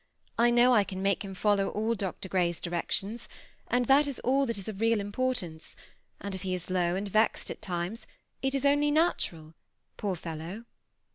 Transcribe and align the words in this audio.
I 0.39 0.49
know 0.49 0.73
I 0.73 0.83
can 0.83 1.03
make 1.03 1.23
him 1.23 1.35
follow 1.35 1.67
all 1.67 1.93
Dr. 1.93 2.27
Grej*s 2.27 2.59
directions, 2.59 3.29
and 3.67 3.85
that 3.85 4.07
is 4.07 4.19
all 4.21 4.47
that 4.47 4.57
is 4.57 4.67
of 4.67 4.81
real 4.81 4.99
importance; 4.99 5.75
and 6.19 6.33
if 6.33 6.41
he 6.41 6.55
is 6.55 6.71
low 6.71 6.95
and 6.95 7.07
vexed 7.07 7.51
at 7.51 7.61
times, 7.61 8.07
it 8.41 8.55
is 8.55 8.65
only 8.65 8.89
natural, 8.89 9.53
poor 9.97 10.15
fellow 10.15 10.65